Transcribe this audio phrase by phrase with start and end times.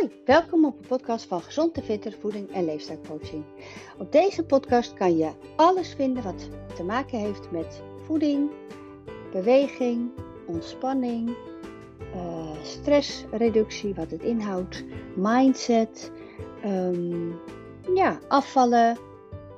[0.00, 3.44] Hoi, welkom op de podcast van Gezond en Fitter Voeding en Leefstijlcoaching.
[3.98, 8.50] Op deze podcast kan je alles vinden wat te maken heeft met voeding,
[9.32, 10.10] beweging,
[10.46, 11.36] ontspanning,
[12.14, 14.84] uh, stressreductie, wat het inhoudt,
[15.16, 16.12] mindset,
[16.62, 17.28] ehm,
[17.94, 18.98] ja, afvallen,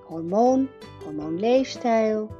[0.04, 0.68] hormoon,
[1.04, 2.30] hormoonleefstijl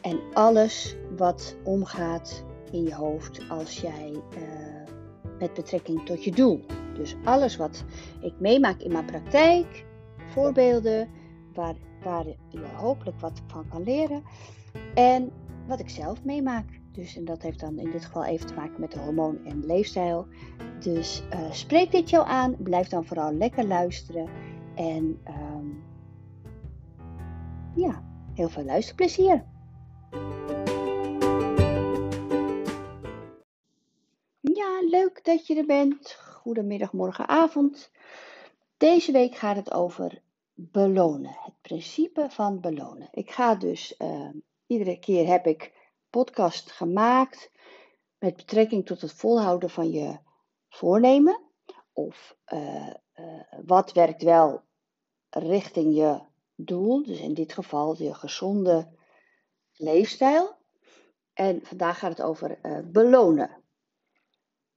[0.00, 4.90] en alles wat omgaat in je hoofd als jij uh,
[5.38, 6.64] met betrekking tot je doel.
[6.94, 7.84] Dus alles wat
[8.20, 9.84] ik meemaak in mijn praktijk,
[10.32, 11.08] voorbeelden
[11.54, 14.22] waar, waar je hopelijk wat van kan leren
[14.94, 15.30] en
[15.66, 16.82] wat ik zelf meemaak.
[16.92, 19.66] Dus, en dat heeft dan in dit geval even te maken met de hormoon en
[19.66, 20.26] leefstijl.
[20.80, 24.28] Dus uh, spreek dit jou aan, blijf dan vooral lekker luisteren
[24.74, 25.82] en um,
[27.74, 28.02] ja,
[28.34, 29.44] heel veel luisterplezier.
[34.40, 36.18] Ja, leuk dat je er bent.
[36.44, 37.90] Goedemiddag, morgen, avond.
[38.76, 40.22] Deze week gaat het over
[40.54, 41.36] belonen.
[41.38, 43.08] Het principe van belonen.
[43.10, 44.30] Ik ga dus, uh,
[44.66, 47.50] iedere keer heb ik podcast gemaakt
[48.18, 50.18] met betrekking tot het volhouden van je
[50.68, 51.40] voornemen.
[51.92, 54.62] Of uh, uh, wat werkt wel
[55.30, 56.20] richting je
[56.54, 57.02] doel.
[57.02, 58.88] Dus in dit geval je gezonde
[59.72, 60.56] leefstijl.
[61.32, 62.58] En vandaag gaat het over
[62.92, 63.62] belonen.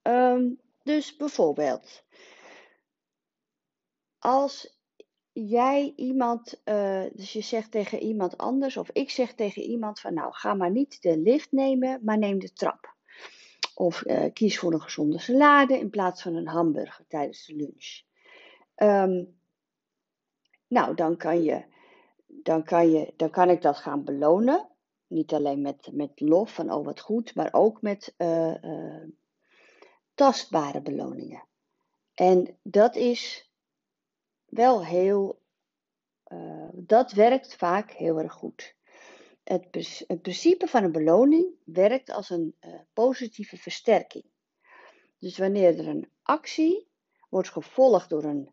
[0.01, 2.03] Um, dus bijvoorbeeld,
[4.19, 4.79] als
[5.31, 10.13] jij iemand, uh, dus je zegt tegen iemand anders, of ik zeg tegen iemand van
[10.13, 12.95] nou ga maar niet de lift nemen, maar neem de trap.
[13.75, 18.01] Of uh, kies voor een gezonde salade in plaats van een hamburger tijdens de lunch.
[18.75, 19.39] Um,
[20.67, 21.65] nou, dan kan, je,
[22.25, 24.69] dan, kan je, dan kan ik dat gaan belonen.
[25.07, 28.55] Niet alleen met, met lof van oh wat goed, maar ook met uh,
[30.17, 31.43] tastbare beloningen.
[32.13, 33.51] En dat is
[34.45, 35.41] wel heel,
[36.27, 38.75] uh, dat werkt vaak heel erg goed.
[39.43, 39.67] Het,
[40.07, 44.23] het, principe van een beloning werkt als een uh, positieve versterking.
[45.19, 46.87] Dus wanneer er een actie
[47.29, 48.49] wordt gevolgd door een,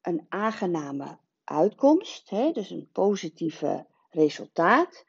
[0.00, 5.04] een aangename uitkomst, hè, dus een positieve resultaat,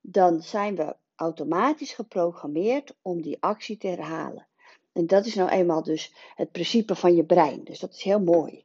[0.00, 4.48] dan zijn we automatisch geprogrammeerd om die actie te herhalen.
[4.96, 7.64] En dat is nou eenmaal dus het principe van je brein.
[7.64, 8.64] Dus dat is heel mooi.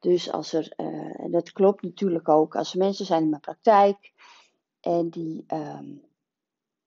[0.00, 3.40] Dus als er, uh, en dat klopt natuurlijk ook, als er mensen zijn in mijn
[3.40, 4.12] praktijk
[4.80, 6.02] en die, um,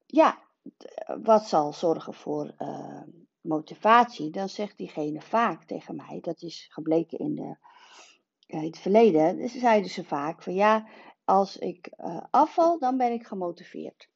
[0.05, 0.41] ja,
[1.23, 3.01] wat zal zorgen voor uh,
[3.41, 7.57] motivatie, dan zegt diegene vaak tegen mij, dat is gebleken in, de,
[8.45, 10.87] in het verleden, zeiden ze vaak van ja,
[11.23, 11.89] als ik
[12.29, 14.09] afval, dan ben ik gemotiveerd.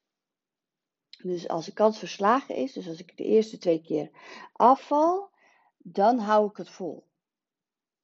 [1.22, 4.10] Dus als de kans verslagen is, dus als ik de eerste twee keer
[4.52, 5.30] afval,
[5.78, 7.06] dan hou ik het vol.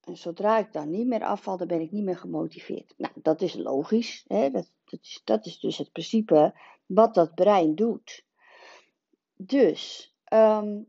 [0.03, 2.93] En zodra ik dan niet meer afval, dan ben ik niet meer gemotiveerd.
[2.97, 4.25] Nou, dat is logisch.
[4.27, 4.51] Hè?
[4.51, 4.71] Dat,
[5.23, 8.25] dat, is, dus het principe wat dat brein doet.
[9.33, 10.87] Dus, um,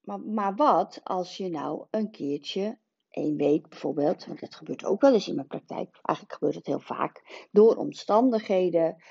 [0.00, 2.78] maar, maar wat als je nou een keertje,
[3.10, 6.66] één week bijvoorbeeld, want dat gebeurt ook wel eens in mijn praktijk, eigenlijk gebeurt het
[6.66, 9.02] heel vaak, door omstandigheden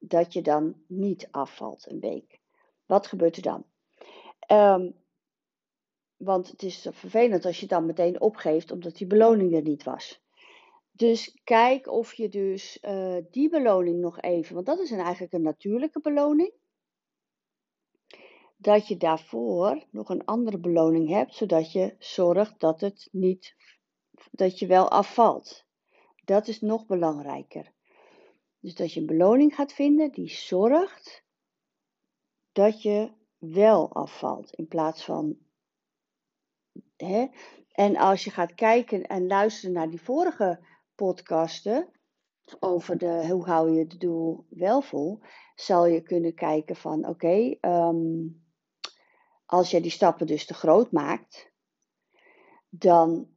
[0.00, 2.40] dat je dan niet afvalt een week.
[2.86, 3.64] Wat gebeurt er dan?
[4.52, 4.94] Um,
[6.16, 10.22] want het is vervelend als je dan meteen opgeeft omdat die beloning er niet was.
[10.90, 15.42] Dus kijk of je dus uh, die beloning nog even, want dat is eigenlijk een
[15.42, 16.52] natuurlijke beloning.
[18.56, 23.54] Dat je daarvoor nog een andere beloning hebt, zodat je zorgt dat het niet,
[24.30, 25.64] dat je wel afvalt.
[26.24, 27.72] Dat is nog belangrijker.
[28.60, 31.24] Dus dat je een beloning gaat vinden die zorgt
[32.52, 35.38] dat je wel afvalt in plaats van.
[36.96, 37.26] Hè?
[37.72, 41.88] En als je gaat kijken en luisteren naar die vorige podcasten
[42.60, 45.20] over de, hoe hou je het doel wel vol,
[45.54, 48.26] zal je kunnen kijken van oké, ehm,
[49.46, 51.52] als je die stappen dus te groot maakt,
[52.68, 53.28] dan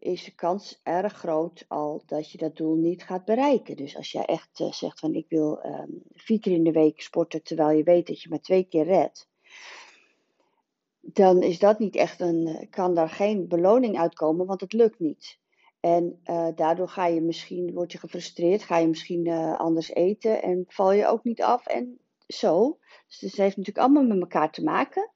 [0.00, 3.76] is de kans erg groot al dat je dat doel niet gaat bereiken.
[3.76, 7.00] Dus als jij echt uh, zegt van ik wil um, vier keer in de week
[7.00, 9.28] sporten terwijl je weet dat je maar twee keer redt,
[11.00, 14.98] dan is dat niet echt een, eh, kan daar geen beloning uitkomen, want het lukt
[14.98, 15.38] niet.
[15.80, 20.64] En uh, daardoor ga je misschien, word je gefrustreerd, ga je misschien anders eten en
[20.68, 22.78] val je ook niet af en zo.
[23.06, 25.10] Dus het heeft natuurlijk allemaal met elkaar te maken.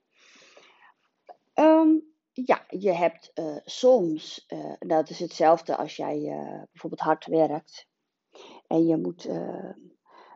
[1.55, 7.27] Um, ja, je hebt uh, soms, uh, dat is hetzelfde als jij uh, bijvoorbeeld hard
[7.27, 7.89] werkt
[8.67, 9.29] en je moet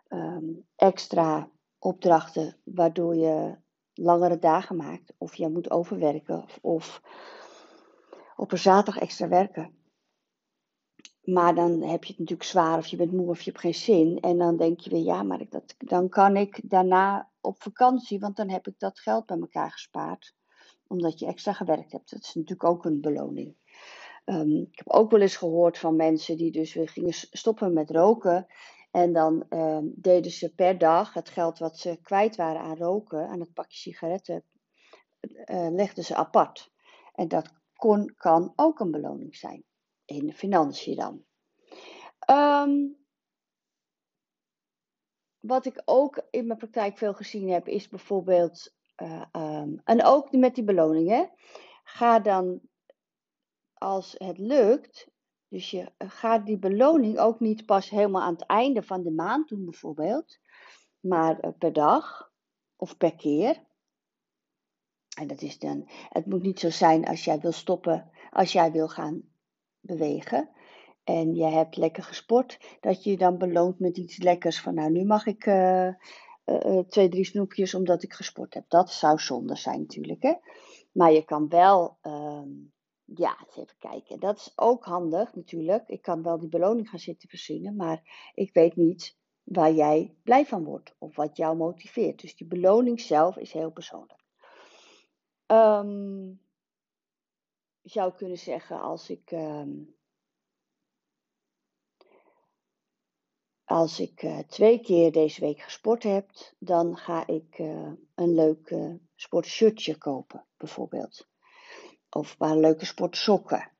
[0.09, 3.59] um, extra opdrachten waardoor je
[3.93, 7.03] langere dagen maakt, of je moet overwerken, of, of,
[8.37, 9.77] op een zaterdag extra werken.
[11.23, 13.75] Maar dan heb je het natuurlijk zwaar of je bent moe of je hebt geen
[13.75, 14.21] zin.
[14.21, 18.37] En dan denk je weer, ja, maar dat, dan kan ik daarna op vakantie, want
[18.37, 20.35] dan heb ik dat geld bij elkaar gespaard.
[20.89, 22.11] Omdat je extra gewerkt hebt.
[22.11, 23.57] Dat is natuurlijk ook een beloning.
[24.25, 27.91] Ehm, ik heb ook wel eens gehoord van mensen die dus weer gingen stoppen met
[27.91, 28.47] roken.
[28.91, 33.29] En dan ehm, deden ze per dag het geld wat ze kwijt waren aan roken,
[33.29, 34.45] aan het pakje sigaretten,
[35.21, 36.73] uh, legden ze apart.
[37.15, 39.65] En dat kon, kan ook een beloning zijn.
[40.05, 41.25] In de financiën dan.
[42.19, 42.87] Ehm,
[45.41, 48.77] wat ik ook in mijn praktijk veel gezien heb, is bijvoorbeeld.
[49.03, 51.31] Uh, en ook met die beloningen.
[51.85, 52.61] Ga dan
[53.75, 55.11] als het lukt,
[55.49, 59.49] dus je gaat die beloning ook niet pas helemaal aan het einde van de maand
[59.49, 60.39] doen, bijvoorbeeld,
[61.01, 62.33] maar eh, per dag
[62.77, 63.67] of per keer.
[65.19, 68.73] En dat is dan, het moet niet zo zijn als jij wil stoppen, als jij
[68.73, 69.23] wil gaan
[69.81, 70.51] bewegen.
[71.05, 74.61] En je hebt lekker gesport, dat je je dan beloont met iets lekkers.
[74.61, 75.47] Van nou, nu mag ik
[76.49, 78.65] uh, twee, drie snoepjes omdat ik gesport heb.
[78.69, 80.23] Dat zou zonde zijn natuurlijk.
[80.23, 80.35] Hè?
[80.93, 82.51] Maar je kan wel ehm,
[83.05, 84.21] ja, eens even kijken.
[84.21, 85.89] Dat is ook handig natuurlijk.
[85.89, 90.47] Ik kan wel die beloning gaan zitten verzinnen, maar ik weet niet waar jij blij
[90.47, 92.21] van wordt of wat jou motiveert.
[92.21, 94.25] Dus die beloning zelf is heel persoonlijk.
[95.47, 96.41] Um,
[97.81, 99.31] je zou kunnen zeggen als ik.
[99.31, 99.98] Um,
[103.69, 108.71] als ik uh, twee keer deze week gesport heb, dan ga ik uh, een leuk
[108.71, 111.29] uh, sportshirtje kopen, bijvoorbeeld.
[112.11, 113.71] Of een paar leuke sportsokken.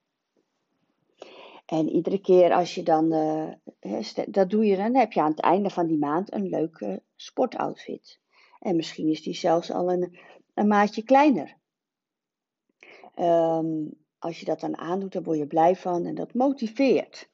[1.67, 3.09] En iedere keer als je dan,
[4.29, 8.21] dat doe je dan, heb je aan het einde van die maand een leuke sportoutfit.
[8.59, 10.19] En misschien is die zelfs al een,
[10.55, 11.57] een maatje kleiner.
[13.19, 17.29] Um, als je dat dan aandoet, dan word je blij van en dat motiveert.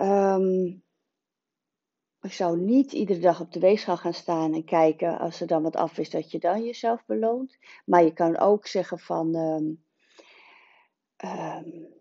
[0.00, 0.82] Um,
[2.22, 5.62] ik zou niet iedere dag op de weegschaal gaan staan en kijken als er dan
[5.62, 7.58] wat af is, dat je dan jezelf beloont.
[7.84, 9.34] Maar je kan ook zeggen van.
[9.34, 9.84] Um,
[11.24, 11.98] um,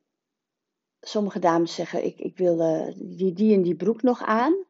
[1.02, 4.68] sommige dames zeggen: Ik, ik wil uh, die, die en die broek nog aan.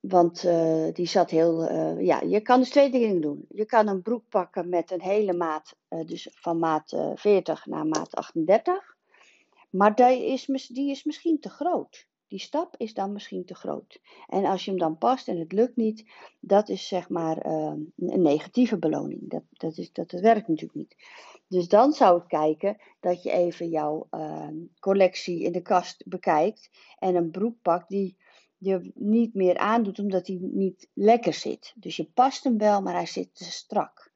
[0.00, 1.70] Want uh, die zat heel.
[1.70, 3.44] Uh, ja, je kan dus twee dingen doen.
[3.48, 5.76] Je kan een broek pakken met een hele maat,
[6.06, 8.96] dus van maat 40 naar maat 38.
[9.70, 12.08] Maar die is, die is misschien te groot.
[12.28, 14.00] Die stap is dan misschien te groot.
[14.26, 16.04] En als je hem dan past en het lukt niet,
[16.40, 19.30] dat is zeg maar ehm, een negatieve beloning.
[19.30, 20.96] Dat, dat, is, dat, dat werkt natuurlijk niet.
[21.48, 26.70] Dus dan zou ik kijken dat je even jouw ehm, collectie in de kast bekijkt
[26.98, 28.16] en een broek pakt die
[28.56, 31.72] je niet meer aandoet omdat hij niet lekker zit.
[31.76, 34.12] Dus je past hem wel, maar hij zit te strak.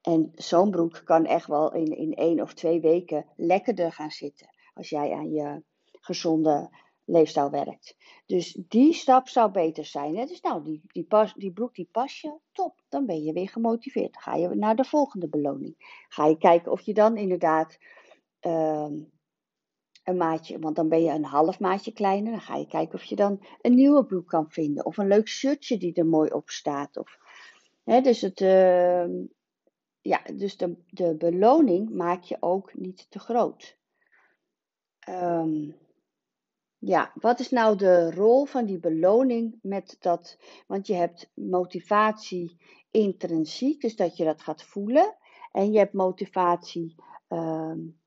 [0.00, 4.48] En zo'n broek kan echt wel in, in één of twee weken lekkerder gaan zitten.
[4.74, 5.62] Als jij aan je
[6.00, 6.70] gezonde
[7.04, 7.96] leefstijl werkt.
[8.26, 10.14] Dus die stap zou beter zijn.
[10.14, 12.80] Dus nou, die, die, die broek die pas je, top.
[12.88, 14.16] Dan ben je weer gemotiveerd.
[14.16, 16.04] Ga je naar de volgende beloning.
[16.08, 17.78] Ga je kijken of je dan inderdaad
[18.40, 18.90] uh,
[20.04, 22.32] een maatje, want dan ben je een half maatje kleiner.
[22.32, 24.84] Dan ga je kijken of je dan een nieuwe broek kan vinden.
[24.84, 26.96] Of een leuk shirtje die er mooi op staat.
[26.96, 27.18] Of,
[27.84, 29.06] hè, dus het, uh,
[30.00, 33.78] ja, dus de, de beloning maak je ook niet te groot.
[35.08, 35.82] Um,
[36.84, 40.38] ja, wat is nou de rol van die beloning met dat?
[40.66, 42.56] Want je hebt motivatie
[42.90, 45.16] intrinsiek, dus dat je dat gaat voelen.
[45.52, 46.94] En je hebt motivatie
[47.28, 48.00] um,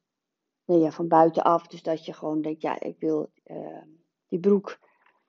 [0.66, 3.82] ja, van buitenaf, dus dat je gewoon denkt, ja, ik wil uh,
[4.28, 4.80] die, broek,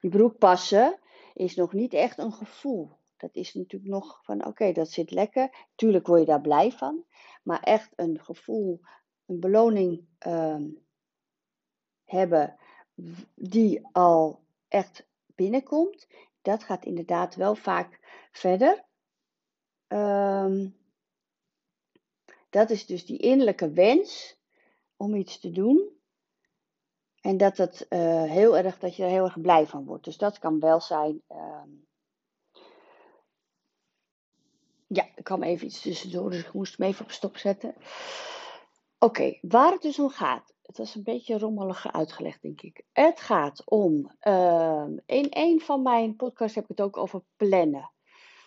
[0.00, 0.98] die broek passen,
[1.34, 2.96] is nog niet echt een gevoel.
[3.16, 5.66] Dat is natuurlijk nog van, oké, dat zit lekker.
[5.74, 7.04] Tuurlijk word je daar blij van.
[7.42, 8.80] Maar echt een gevoel,
[9.26, 10.78] een beloning um,
[12.04, 12.58] hebben
[13.34, 16.06] die al echt binnenkomt,
[16.42, 18.00] dat gaat inderdaad wel vaak
[18.32, 18.84] verder.
[19.88, 20.76] Um,
[22.50, 24.36] dat is dus die innerlijke wens
[24.96, 25.96] om iets te doen.
[27.20, 30.04] En dat, het, uh, heel erg, dat je er heel erg blij van wordt.
[30.04, 31.22] Dus dat kan wel zijn.
[31.28, 31.86] Um,
[34.86, 37.74] ja, ik kwam even iets tussendoor, dus ik moest hem even op stop zetten.
[38.98, 42.84] Oké, waar het dus om gaat het was een beetje rommelig uitgelegd, denk ik.
[42.92, 47.90] Het gaat om, uh, in een van mijn podcasts heb ik het ook over plannen.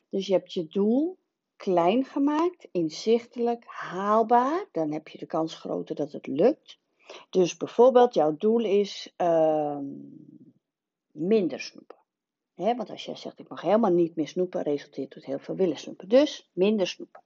[0.09, 1.17] Dus je hebt je doel
[1.55, 4.65] klein gemaakt, inzichtelijk, haalbaar.
[4.71, 6.79] Dan heb je de kans groter dat het lukt.
[7.29, 9.77] Dus bijvoorbeeld, jouw doel is uh,
[11.11, 11.97] minder snoepen.
[12.55, 15.77] Want als jij zegt, ik mag helemaal niet meer snoepen, resulteert het heel veel willen
[15.77, 16.09] snoepen.
[16.09, 17.21] Dus minder snoepen.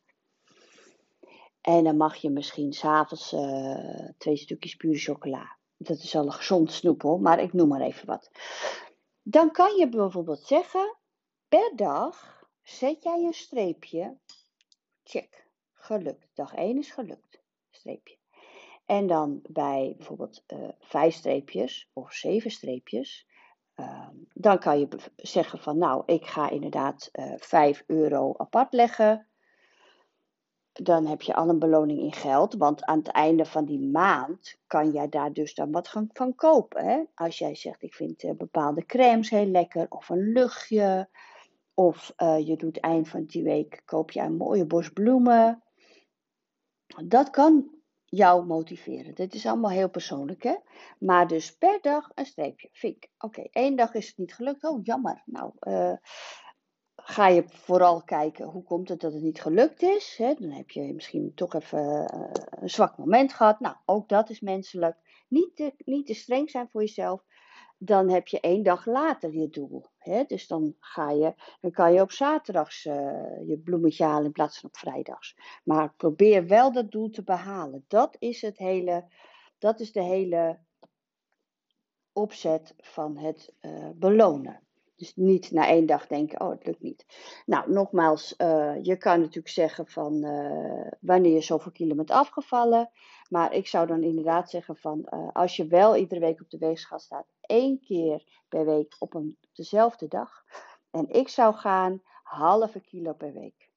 [1.66, 5.58] En dan mag je misschien s'avonds uh, twee stukjes pure chocola.
[5.78, 8.32] Dat is al een gezond snoepel, maar ik noem maar even wat.
[9.22, 10.98] Dan kan je bijvoorbeeld zeggen,
[11.48, 14.18] per dag zet jij een streepje.
[15.04, 16.28] Check, gelukt.
[16.34, 17.42] Dag 1 is gelukt.
[17.70, 18.18] Streepje.
[18.86, 23.28] En dan bij bijvoorbeeld uh, vijf streepjes of zeven streepjes,
[23.76, 28.74] uh, dan kan je zeggen van nou, ik ga inderdaad uh, eh, 5 euro apart
[28.74, 29.28] leggen.
[30.84, 34.58] Dan heb je al een beloning in geld, want aan het einde van die maand
[34.68, 36.86] kan jij daar dus dan wat van, van kopen.
[36.86, 37.04] Hè?
[37.16, 41.10] Als jij zegt ik vind uh, bepaalde crèmes heel lekker of een luchtje.
[41.74, 45.64] Of je doet eind van die week koop je een mooie bos bloemen.
[47.06, 49.16] Dat kan jou motiveren.
[49.16, 50.56] Dit is allemaal heel persoonlijk, hè?
[51.00, 52.70] Maar dus per dag een streepje.
[52.72, 53.08] Vink.
[53.18, 54.64] Oké, één dag is het niet gelukt.
[54.64, 55.22] Oh, jammer.
[55.26, 55.94] Nou, uh,
[57.08, 60.16] ga je vooral kijken hoe komt het dat het niet gelukt is.
[60.18, 60.34] Hè?
[60.34, 63.60] Dan heb je misschien toch even uh, een zwak moment gehad.
[63.60, 65.26] Nou, ook dat is menselijk.
[65.28, 67.24] Niet te, niet te streng zijn voor jezelf
[67.78, 69.86] dan heb je één dag later je doel.
[69.98, 70.24] Hè?
[70.24, 72.94] Dus dan, ga je, dan kan je op zaterdags uh,
[73.48, 75.38] je bloemetje halen in plaats van op vrijdags.
[75.64, 77.86] Maar probeer wel dat doel te behalen.
[77.88, 79.08] Dat is, het hele,
[79.58, 80.60] dat is de hele
[82.14, 84.65] opzet van het uh, belonen.
[84.96, 87.06] Dus niet na één dag denken, oh het lukt niet.
[87.46, 92.90] Nou, nogmaals, uh, je kan natuurlijk zeggen van uh, wanneer je zoveel kilo bent afgevallen.
[93.30, 96.58] Maar ik zou dan inderdaad zeggen van uh, als je wel iedere week op de
[96.58, 100.44] weegschaal staat, één keer per week op een, dezelfde dag.
[100.92, 103.70] En ik zou gaan halve kilo per week.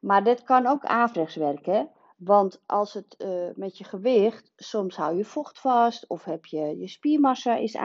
[0.00, 1.90] Maar dit kan ook averechts werken.
[2.16, 6.78] Want als het uh, met je gewicht, soms hou je vocht vast of heb je,
[6.78, 7.76] je spiermassa is,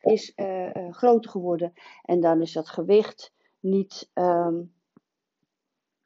[0.00, 1.72] is uh, uh, groter geworden
[2.02, 4.74] en dan is dat gewicht niet um,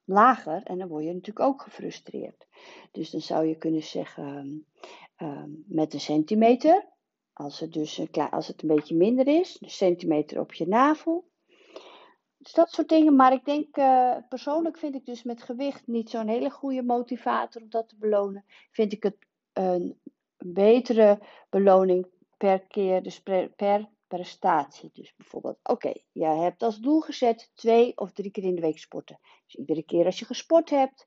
[0.05, 2.47] lager en dan word je natuurlijk ook gefrustreerd.
[2.91, 4.67] Dus dan zou je kunnen zeggen
[5.19, 6.89] um, met een centimeter,
[7.33, 11.29] als het dus een, als het een beetje minder is, een centimeter op je navel,
[12.47, 13.17] dus dat soort dingen.
[13.17, 17.63] Maar ik denk, uh, persoonlijk vind ik dus met gewicht niet zo'n hele goede motivator
[17.63, 18.45] om dat te belonen.
[18.71, 19.17] Vind ik het
[19.53, 20.01] een
[20.37, 21.19] betere
[21.51, 24.91] beloning per keer, dus per, per prestatie.
[24.93, 28.79] Dus bijvoorbeeld, oké, jij hebt als doel gezet twee of drie keer in de week
[28.79, 29.19] sporten.
[29.45, 31.07] Dus iedere keer als je gesport hebt,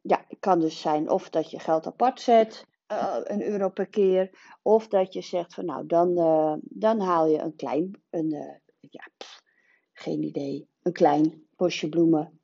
[0.00, 3.86] ja, het kan dus zijn of dat je geld apart zet, uh, een euro per
[3.86, 4.30] keer,
[4.62, 9.08] of dat je zegt van nou, dan, uh, dan haal je een klein, een, ja,
[9.98, 10.68] geen idee.
[10.82, 12.40] Een klein bosje bloemen.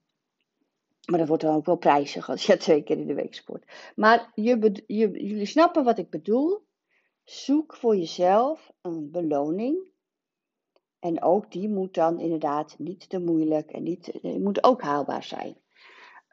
[1.10, 3.92] Maar dat wordt dan ook wel prijzig als je twee keer in de week sport.
[3.96, 6.66] Maar je, je, jullie snappen wat ik bedoel.
[7.24, 9.90] Zoek voor jezelf een beloning.
[10.98, 15.56] En ook die moet dan inderdaad niet te moeilijk en niet, moet ook haalbaar zijn.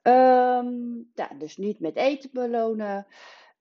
[0.04, 3.08] Um, dus niet met eten belonen.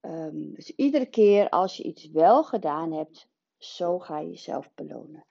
[0.01, 5.27] Um, dus iedere keer als je iets wel gedaan hebt, zo ga je jezelf belonen.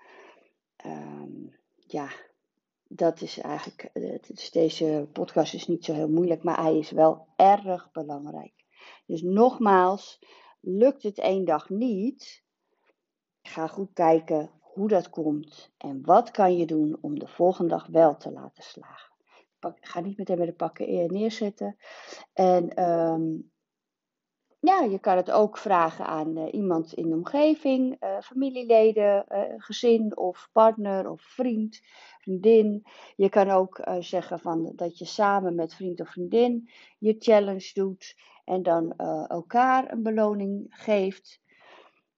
[0.85, 1.55] Um,
[1.87, 2.09] ja,
[2.87, 3.89] dat is eigenlijk,
[4.27, 8.53] dus deze podcast is niet zo heel moeilijk, maar hij is wel erg belangrijk.
[9.05, 10.19] Dus nogmaals,
[10.59, 12.43] lukt het één dag niet,
[13.41, 17.87] ga goed kijken hoe dat komt en wat kan je doen om de volgende dag
[17.87, 19.15] wel te laten slagen.
[19.79, 21.77] ga niet meteen met de pakken neerzetten.
[22.33, 23.51] En um,
[24.59, 29.39] ja, je kan het ook vragen aan uh, iemand in de omgeving, uh, familieleden, uh,
[29.57, 31.81] gezin of partner of vriend,
[32.19, 32.85] vriendin.
[33.15, 38.15] Je kan ook zeggen van, dat je samen met vriend of vriendin je challenge doet
[38.45, 38.91] en dan
[39.27, 41.41] elkaar een beloning geeft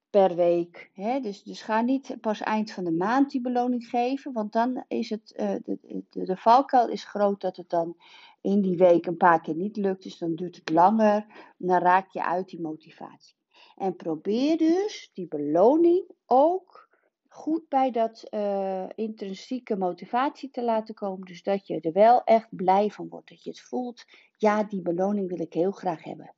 [0.10, 0.89] per week.
[0.93, 1.19] Hè?
[1.19, 5.10] Dus, dus ga niet pas eind van de maand die beloning geven, want dan is
[5.10, 5.77] het, de,
[6.10, 7.96] de, de valkuil is groot dat het dan
[8.41, 11.25] in die week een paar keer niet lukt, dus dan duurt het langer.
[11.58, 13.36] Dan raak je uit die motivatie.
[13.75, 16.89] En probeer dus die beloning ook
[17.27, 21.27] goed bij dat uh, intrinsieke motivatie te laten komen.
[21.27, 23.29] Dus dat je er wel echt blij van wordt.
[23.29, 24.05] Dat je het voelt,
[24.38, 26.34] ja, die beloning wil ik heel graag hebben.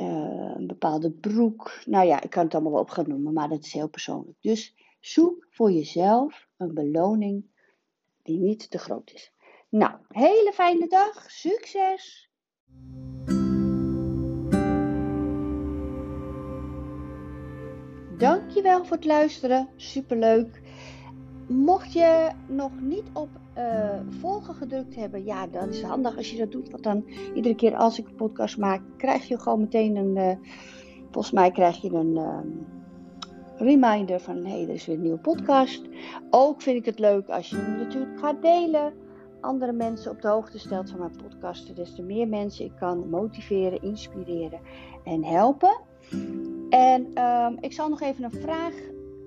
[0.00, 1.80] Uh, een bepaalde broek.
[1.84, 4.38] Nou ja, ik kan het allemaal wel op gaan noemen, maar dat is heel persoonlijk.
[4.40, 7.44] Dus zoek voor jezelf een beloning
[8.22, 9.32] die niet te groot is.
[9.70, 11.30] Nou, hele fijne dag.
[11.30, 12.30] Succes!
[18.18, 19.68] Dankjewel voor het luisteren.
[19.76, 20.60] Superleuk.
[21.48, 26.30] Mocht je nog niet op uh, volgen gedrukt hebben, ja, dan is het handig als
[26.30, 26.70] je dat doet.
[26.70, 30.16] Want dan iedere keer als ik een podcast maak, krijg je gewoon meteen een.
[30.16, 30.48] Uh,
[31.10, 32.16] volgens mij krijg je een.
[32.16, 32.38] Uh,
[33.56, 35.82] reminder van hé, hey, er is weer een nieuwe podcast.
[36.30, 39.08] Ook vind ik het leuk als je hem natuurlijk gaat delen
[39.40, 43.08] andere mensen op de hoogte stelt van mijn podcast, des te meer mensen ik kan
[43.08, 44.60] motiveren, inspireren
[45.04, 45.80] en helpen.
[46.70, 48.74] En ehm, ik zal nog even een vraag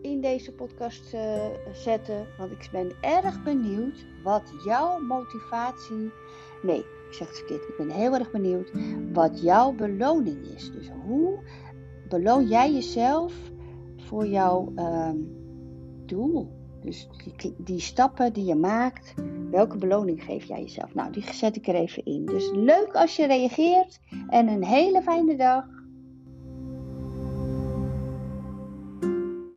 [0.02, 6.12] in deze podcast uh, zetten, want ik ben erg benieuwd wat jouw motivatie.
[6.62, 7.64] Nee, ik zeg het verkeerd.
[7.64, 8.72] Ik ben heel erg benieuwd
[9.14, 10.72] wat jouw beloning is.
[10.72, 11.40] Dus hoe
[12.10, 13.34] beloon jij jezelf
[13.98, 15.36] voor jouw um,
[16.06, 16.63] doel?
[16.84, 19.14] Dus die, die, stappen die je maakt,
[19.52, 20.94] welke beloning geef jij jezelf?
[20.94, 22.26] Nou, die zet ik er even in.
[22.26, 24.00] Dus leuk als je reageert
[24.30, 25.66] en een hele fijne dag.